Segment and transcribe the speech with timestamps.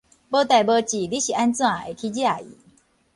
[0.03, 0.23] 無代無誌你是按
[1.53, 2.57] 怎會去惹伊？